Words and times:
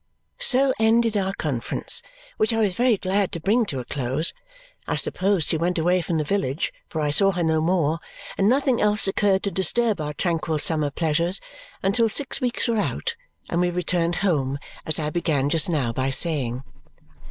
So 0.39 0.73
ended 0.79 1.15
our 1.15 1.35
conference, 1.35 2.01
which 2.37 2.53
I 2.53 2.57
was 2.59 2.73
very 2.73 2.97
glad 2.97 3.31
to 3.33 3.39
bring 3.39 3.67
to 3.67 3.79
a 3.79 3.85
close. 3.85 4.33
I 4.87 4.95
supposed 4.95 5.49
she 5.49 5.57
went 5.57 5.77
away 5.77 6.01
from 6.01 6.17
the 6.17 6.23
village, 6.23 6.73
for 6.89 7.01
I 7.01 7.11
saw 7.11 7.29
her 7.33 7.43
no 7.43 7.61
more; 7.61 7.99
and 8.35 8.49
nothing 8.49 8.81
else 8.81 9.07
occurred 9.07 9.43
to 9.43 9.51
disturb 9.51 10.01
our 10.01 10.13
tranquil 10.15 10.57
summer 10.57 10.89
pleasures 10.89 11.39
until 11.83 12.09
six 12.09 12.41
weeks 12.41 12.67
were 12.67 12.77
out 12.79 13.15
and 13.47 13.61
we 13.61 13.69
returned 13.69 14.15
home 14.25 14.57
as 14.87 14.97
I 14.97 15.11
began 15.11 15.51
just 15.51 15.69
now 15.69 15.93
by 15.93 16.09
saying. 16.09 16.63